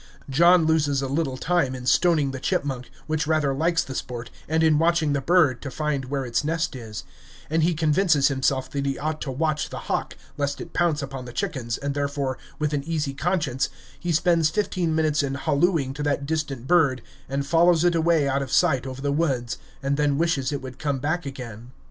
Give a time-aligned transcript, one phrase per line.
[0.31, 4.63] John loses a little time in stoning the chipmunk, which rather likes the sport, and
[4.63, 7.03] in watching the bird, to find where its nest is;
[7.51, 11.25] and he convinces himself that he ought to watch the hawk, lest it pounce upon
[11.25, 13.69] the chickens, and therefore, with an easy conscience,
[13.99, 18.41] he spends fifteen minutes in hallooing to that distant bird, and follows it away out
[18.41, 21.69] of sight over the woods, and then wishes it would come back again.